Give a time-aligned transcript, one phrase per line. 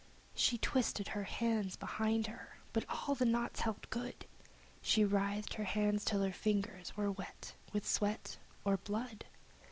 [0.33, 4.25] She twisted her hands behind her, but all the knots held good!
[4.81, 9.25] She writhed her hands till her fingers were wet with sweat or blood!